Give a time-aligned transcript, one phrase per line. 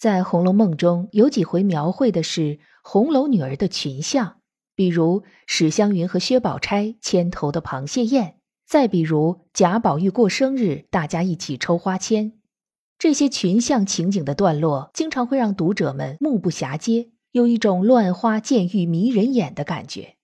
[0.00, 4.38] 在《红楼梦》中有几回描绘的是红楼女儿的群像，
[4.74, 8.36] 比如史湘云和薛宝钗牵头的螃蟹宴，
[8.66, 12.32] 再比如贾宝玉过生日，大家一起抽花签。
[12.98, 20.14] 这些群像情景的段落，经常会让读者们目不暇接，有一种乱花渐欲迷人眼的感觉。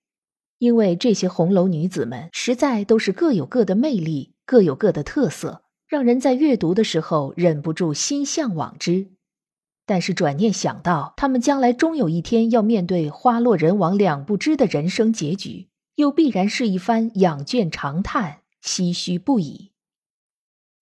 [0.56, 9.08] 因为这些红楼女子们实在都是各有各的魅力，各有各的特色，让人在阅读的时候忍不住心向往之。
[9.86, 19.70] 但是转念想到，他们将来终有一天要面对花落人亡两不知的人生结局，又必然是一番仰卷长叹，唏嘘不已。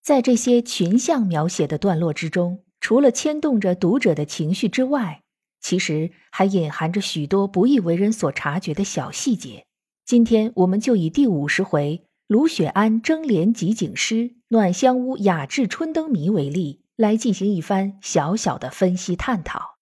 [0.02, 5.22] 在这些群像描写的段落之中，除了牵动着读者的情绪之外，
[5.60, 9.66] 其实还隐含着许多不易为人所察觉的小细节。
[10.04, 16.83] 今天我们就以第五十回卢雪庵争联集景诗、暖香屋雅致春灯谜为例。
[16.96, 19.78] 来进行一番小小的分析探讨。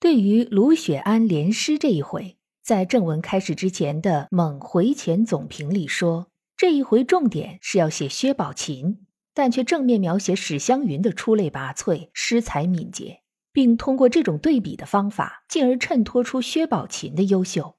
[0.00, 13.22] 对于卢雪庵联诗这一回，在正文开始之前的《猛回前总评》里说，这一回重点是要写薛宝琴，但却正面描写史湘云的出类拔萃、诗才敏捷，
[13.52, 17.76] 并通过这种对比的方法，进而衬托出薛宝琴的优秀。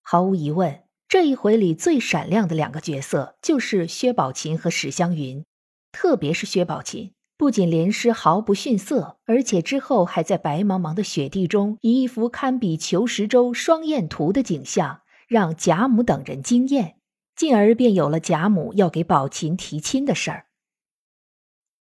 [0.00, 5.44] 毫无疑问，这一回里最闪亮的两个角色就是薛宝琴和史湘云。
[5.92, 16.96] 特别是薛宝琴，不仅连诗毫不逊色，而且之后还在白茫茫的雪地中，以一幅堪比求十洲双燕图的景象，让贾母等人惊艳，
[17.36, 20.46] 进而便有了贾母要给宝琴提亲的事儿。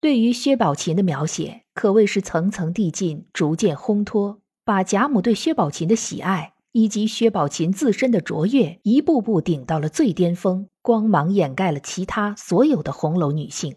[0.01, 13.75] 对于薛宝琴的描写，可谓是层层递进，逐渐烘托，把贾母对薛宝琴的喜爱，以及薛宝琴自身的卓越，一步步顶到了最巅峰，光芒掩盖了其他所有的红楼女性。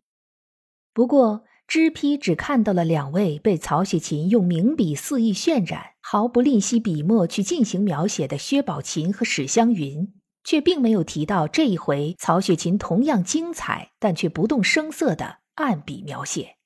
[0.94, 10.14] 不过，知批只看到了两位被曹雪芹用名笔肆意渲染、毫不吝惜笔墨去进行描写的薛宝琴和史湘云，
[10.44, 16.58] 却并没有提到这一回曹雪芹同样精彩但却不动声色的暗笔描写。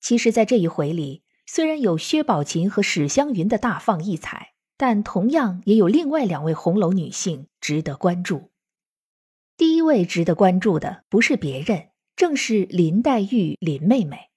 [0.00, 8.50] 其实，在这一回里，虽然有薛宝琴和史湘云的大放异彩，但同样也有另外两位红楼女性值得关注。
[9.56, 11.90] 第一位值得关注的不是别人。
[12.16, 14.30] 正是林黛玉、林妹妹，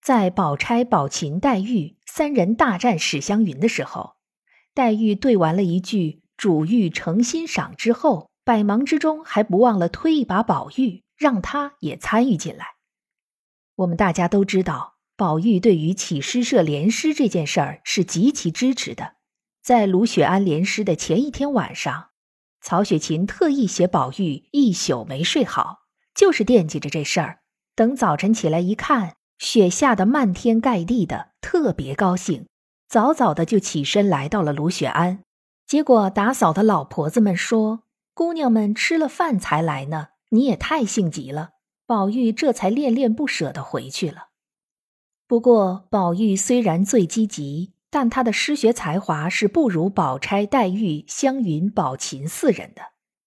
[0.00, 4.14] 在宝钗、宝琴、黛玉三人大战史湘云的时候，
[4.72, 12.76] 黛玉对完了一句“主玉诚心赏”之后，百忙之中还不忘了推一把宝玉，让他也参与进来。
[13.74, 19.16] 我们大家都知道，宝玉对于起诗社联诗这件事儿是极其支持的。
[19.60, 22.10] 在卢雪庵联诗的前一天晚上，
[22.60, 25.85] 曹雪芹特意写宝玉一宿没睡好。
[26.16, 27.40] 就是惦记着这事儿，
[27.74, 32.46] 等早晨起来一看，雪下的漫天盖地的，特别高兴，
[32.88, 35.20] 早早的就起身来到了卢雪庵。
[35.66, 37.82] 结果打扫的老婆子们说
[38.14, 41.50] ：“姑娘们吃了饭才来呢，你也太性急了。”
[41.86, 44.28] 宝玉这才恋恋不舍的回去了。
[45.28, 52.82] 不过，宝玉虽然最积极，但他的诗学才华是不如宝钗、黛玉、湘云、宝琴四人的，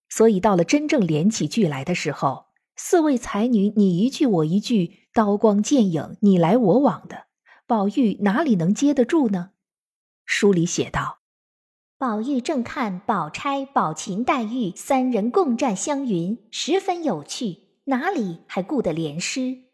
[0.10, 2.49] 所以到了真正连起句来的时候。
[2.82, 7.26] 四位才女，你一句我一句，刀光剑影，你来我往的，
[7.68, 9.52] 宝玉哪里能接得住呢？
[10.26, 11.20] 书里写道
[12.00, 19.66] ：“宝玉正看宝钗、宝琴、黛玉三人共战湘云，十分有趣，哪里还顾得联诗？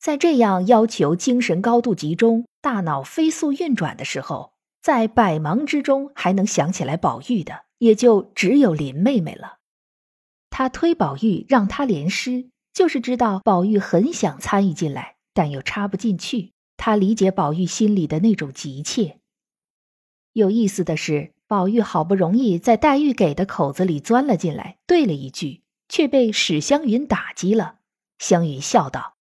[0.00, 9.56] 在这样要求精神高度集中、大脑飞速运转的时候，在百忙之中还能想起来宝玉的，也就只有林妹妹了。”
[10.58, 16.52] 他推宝玉让他联诗，就是知道宝玉很想参与进来，但又插不进去。
[16.76, 19.20] 他理解宝玉心里的那种急切。
[20.32, 27.76] 有意思的是，宝玉好不容易在黛玉给的口子里钻了进来，对了一句，却被史湘云打击了。
[28.18, 29.14] 湘云笑道：“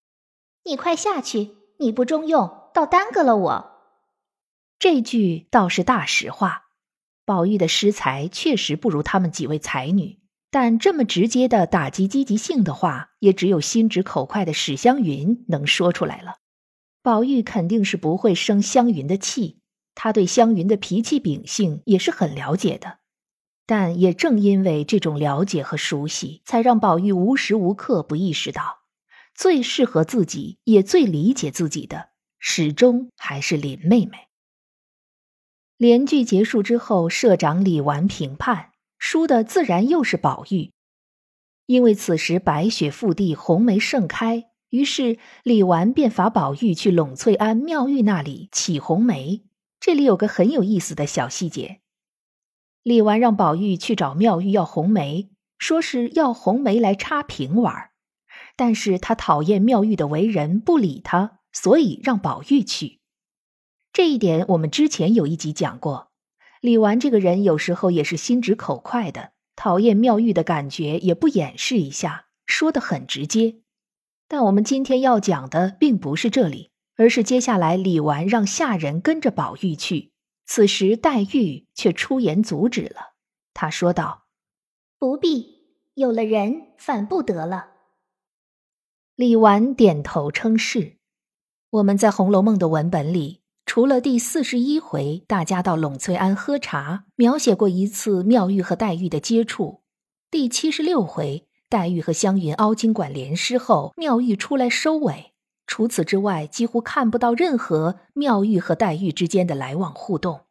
[0.66, 3.72] 你快下去，你不中用，倒耽搁了我。”
[4.80, 6.70] 这句倒是大实话。
[7.26, 10.18] 宝玉的诗才确实不如他们几位才女。
[10.50, 16.36] 但这么直接的打击积极性的话，也只有心直口快的史湘云能说出来了。
[17.02, 19.60] 宝玉肯定是不会生湘云的气，
[19.94, 23.00] 他对湘云的脾气秉性也是很了解的。
[23.66, 28.80] 但也正因为这种了解和熟悉，才让宝玉无时无刻不意识到，
[29.36, 34.30] 最适合自己也最理解自己的，始终还是林妹妹。
[35.76, 38.72] 联剧结束之后，社长李纨评判。
[39.00, 40.72] 输的自然又是宝玉，
[41.66, 49.44] 因为此时白雪覆地，红梅盛开，于是李纨便罚宝玉去栊翠庵妙玉那里起红梅。
[49.80, 51.82] 这里有个很有意思的小细节：
[52.84, 57.92] 李纨让宝玉去找妙玉要红梅，说是要红梅来插瓶玩
[58.56, 63.00] 但是他讨厌妙玉的为人，不理他，所以让宝玉去。
[63.94, 66.07] 这一点我们之前有一集讲过。
[66.68, 73.62] 李纨这个人有时候也是心直口快的，讨厌妙玉的感觉也不掩饰一下，说的很直接。
[74.28, 80.12] 但我们今天要讲的并不是这里，而是接下来李纨让下人跟着宝玉去。
[80.46, 83.14] 此时黛玉却出言阻止了，
[83.54, 84.26] 她说道
[85.00, 87.68] ：“不必，有了人反不得了。”
[89.16, 90.98] 李纨点头称是。
[91.70, 93.40] 我们在《红楼梦》的文本里。
[93.68, 99.82] 除了第四十一回，大家到栊翠庵喝茶，描写过一次妙玉和黛玉的接触；
[100.32, 105.34] 第七十六回，黛玉和湘云凹金馆联诗后，妙玉出来收尾。
[105.68, 110.46] 除此之外，几乎看不到任何妙玉和黛玉之间的来往互动。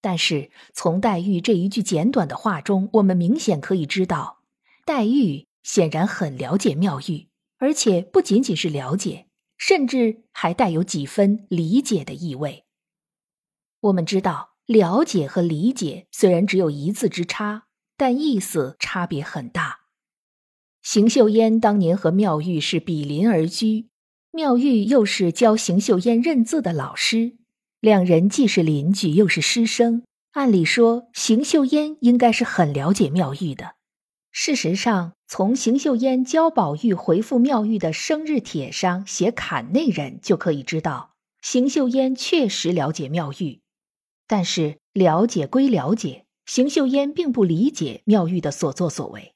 [0.00, 4.38] 但是从黛玉这一句简短的话中，我们明显可以知道，
[4.86, 7.26] 黛玉显然很了解妙玉，
[7.58, 9.26] 而且不仅仅是了解。
[9.60, 12.64] 甚至还带有几分理解的意味。
[13.80, 17.64] 我们知道，了解和理解虽然只有一字之差，
[17.98, 19.80] 但意思差别很大。
[20.80, 23.90] 邢岫烟当年和妙玉是比邻而居，
[24.30, 27.36] 妙玉又是教邢岫烟认字的老师，
[27.80, 30.02] 两人既是邻居，又是师生。
[30.32, 33.74] 按理说，邢岫烟应该是很了解妙玉的。
[34.32, 43.60] 事实上，从邢岫烟教宝玉回复妙玉的生日帖上写坎内人就可以知道，邢岫烟确实了解妙玉。
[44.28, 49.34] 但是了解归了解，邢岫烟并不理解妙玉的所作所为。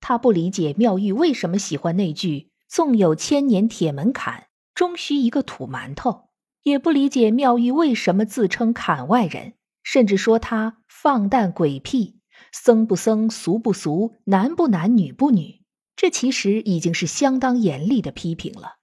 [0.00, 6.30] 他不理解妙玉为什么喜欢那句“纵有千年铁门槛，终须一个土馒头”，
[6.64, 12.13] 也不理解妙玉为什么自称坎外人，甚至说他放荡鬼僻。
[12.56, 15.62] 僧不僧，俗不俗，男不男，女不女，
[15.96, 18.76] 这其实已经是相当严厉的批评了。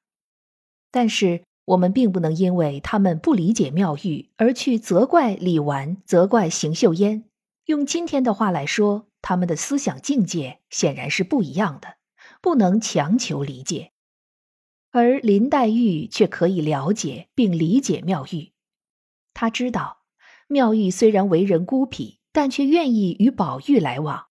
[0.91, 7.23] 但是我们并不能因为他们不理解妙玉而去责怪李纨，责怪邢岫烟。
[7.65, 11.95] 用今天的话来说，他们的思想境界显然是不一样的，
[12.41, 13.93] 不能强求理解。
[14.91, 18.51] 而林黛玉却可以了解并理解妙玉，
[19.33, 20.01] 她知道
[20.49, 22.19] 妙玉虽然为人孤僻。
[22.31, 24.25] 但却愿意与宝玉来往。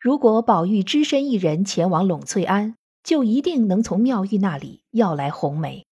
[0.00, 5.86] 如果宝玉只身一人前往栊翠庵，就一定能从妙玉那里要来红梅。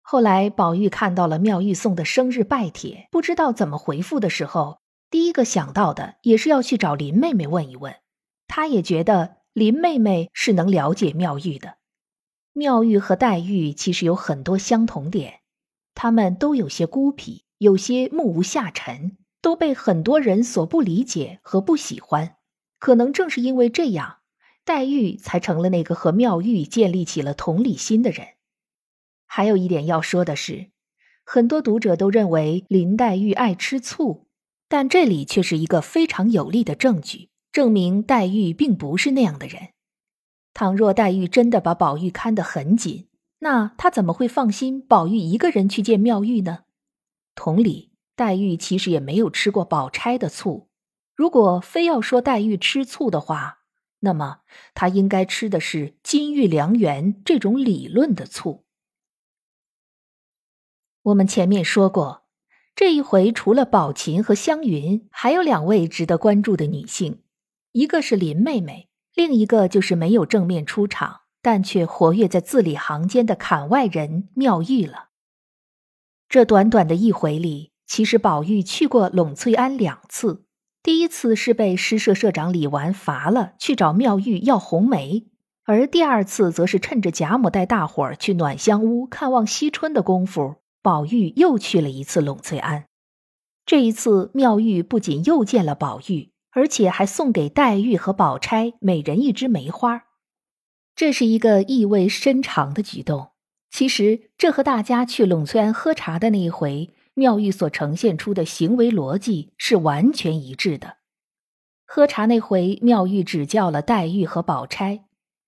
[0.00, 4.80] 后来宝玉看到了妙玉送的生日拜帖，不知道怎么回复的时候，
[5.10, 7.94] 第一个想到的也是要去找林妹妹问一问。
[8.46, 11.76] 他也觉得林妹妹是能了解妙玉的。
[12.52, 15.40] 妙玉和黛玉其实有很多相同点，
[15.94, 19.16] 他们都有些孤僻，有些目无下尘。
[19.42, 22.36] 都被很多人所不理解和不喜欢，
[22.78, 24.18] 可能正是因为这样，
[24.64, 28.28] 黛玉才成了那个和妙玉建立起了同理心的人。
[29.26, 30.70] 还有一点要说的是，
[31.24, 34.26] 很多读者都认为林黛玉爱吃醋，
[34.68, 39.70] 但这里却是一个非常有力的证据，证明黛玉并不是那样的人。
[40.54, 43.08] 倘若黛玉真的把宝玉看得很紧，
[43.38, 46.64] 那她怎么会放心宝玉一个人去见妙玉呢？
[47.34, 47.91] 同理。
[48.14, 50.68] 黛玉其实也没有吃过宝钗的醋，
[51.14, 53.60] 如果非要说黛玉吃醋的话，
[54.00, 54.40] 那么
[54.74, 58.64] 她应该吃的是金玉良缘这种理论的醋。
[61.04, 62.26] 我们前面说过，
[62.76, 67.22] 这一回除了宝琴和湘云，还有两位值得关注的女性，
[67.72, 75.08] 一个是林妹妹，另一个就是没有正面出场，但却活跃在字里行间的槛外人妙玉了。
[76.28, 77.71] 这短短的一回里。
[77.92, 80.46] 其实宝玉去过栊翠庵两次，
[80.82, 85.26] 第一次是被诗社社长李纨罚了，去找妙玉要红梅；
[85.66, 92.86] 而第二次则是趁着贾母带大伙儿去暖香屋看望惜春的功夫，宝玉又去了一次栊翠庵。
[93.66, 100.04] 这一次，妙玉不仅又见了宝玉，而且还送给黛玉和宝钗每人一枝梅花。
[100.96, 103.32] 这是一个意味深长的举动。
[103.70, 110.98] 其实，这和大家去栊翠庵喝茶的那一回，妙玉所呈现出的行为逻辑是完全一致的。
[111.84, 115.04] 喝茶那回，妙玉只叫了黛玉和宝钗，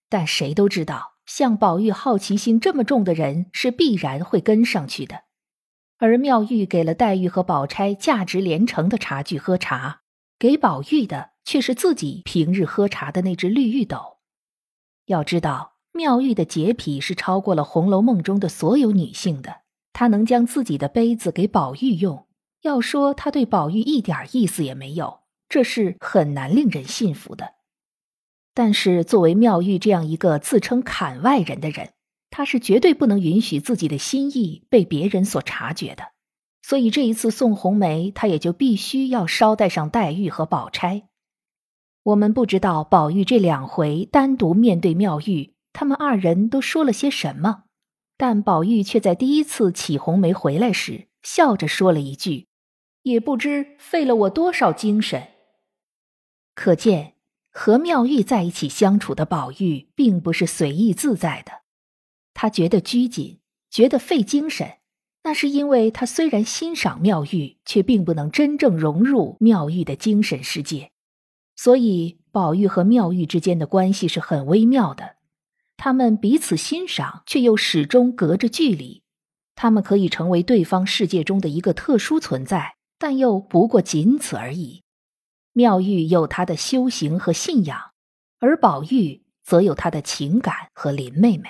[0.09, 5.23] 但谁都知道，像宝玉好奇心这么重的人是必然会跟上去的。
[5.99, 10.03] 而妙玉给了黛玉和宝钗价值连城的茶具喝茶，
[10.39, 14.19] 给宝玉的却是自己平日喝茶的那只绿玉斗。
[15.07, 15.73] 要知道。
[15.97, 19.59] 妙玉的洁癖是超过了《红楼梦》中的所有女性的。
[19.95, 22.27] 他能将自己的杯子给宝玉用，
[22.61, 27.55] 要说他对宝玉一点意思也没有，这是很难令人信服的。
[28.53, 31.93] 但是作为妙玉这样一个自称槛外人的人，
[32.29, 36.09] 他是绝对不能允许自己的心意被别人所察觉的。
[36.61, 41.09] 所以这一次送红梅，她也就必须要捎带上黛玉和宝钗。
[42.03, 45.55] 我们不知道宝玉这两回单独面对妙玉。
[45.73, 47.64] 他们二人都说了些什么？
[48.17, 52.47] 但宝玉却在第一次起红梅回来时，笑着说了一句
[53.03, 55.29] ：“也不知费了我多少精神。”
[56.55, 57.15] 可见
[57.51, 61.63] 和妙玉在一起相处的宝玉，并不是随意自在的。
[62.33, 63.41] 他觉得拘谨，
[63.71, 64.79] 觉得费精神，
[65.25, 70.91] 那是因为他虽然欣赏妙玉，却并不能真正融入妙玉的精神世界。
[71.57, 75.17] 所以，宝玉和妙玉之间的关系是很微妙的。
[75.77, 79.03] 他们彼此欣赏，却又始终隔着距离。
[79.55, 84.83] 他们可以成为对方世界中的一个特殊存在，但又不过仅此而已。
[85.53, 87.93] 妙玉有他的修行和信仰，
[88.41, 91.49] 而宝玉则有他的情感和林妹妹。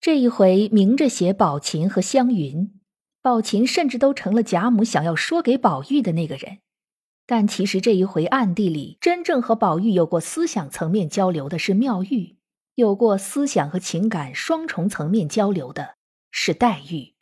[0.00, 2.80] 这一回明着写宝琴和湘云，
[3.20, 6.60] 宝琴甚至都成了贾母想要说给宝玉的那个人。
[7.30, 12.34] 但其实这一回暗地里，真正和宝玉有过思想层面交流的是妙玉，
[12.74, 15.94] 有过思想和情感双重层面交流的
[16.32, 17.14] 是黛玉。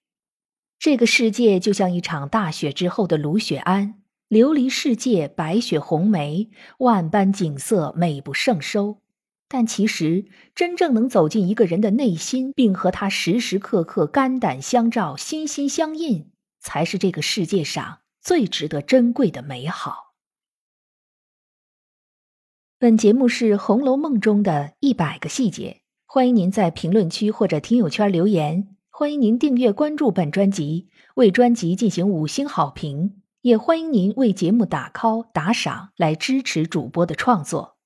[0.79, 3.97] 这个世界就像一场大雪之后的芦雪庵，
[4.31, 6.49] 琉璃世界白雪红梅，
[6.79, 9.03] 万般景色美不胜收。
[9.47, 10.25] 但其实
[10.55, 17.99] 真正能走进一个人的内心，并和他时时刻刻肝胆相照、心心相印，才是这个世界上。
[18.29, 20.13] 最值得珍贵的美好。
[22.79, 28.77] 本节目是《红楼梦》中的一百个细节，欢迎您在评论区或者听友圈留言。
[28.91, 33.23] 欢迎您订阅关注本专辑，为专辑进行五星好评。
[33.41, 37.79] 也欢迎您为节目打 call 打赏，来支持主播的创作。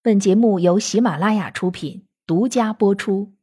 [0.00, 3.34] 本节目由喜马拉雅出品，独家播出。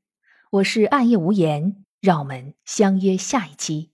[0.49, 3.91] 我是暗夜无言，让我们相约下一期。